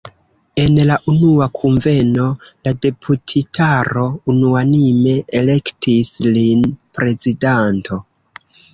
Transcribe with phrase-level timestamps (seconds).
[0.61, 2.25] En la unua kunveno
[2.69, 8.05] la deputitaro unuanime elektis lin prezidanto.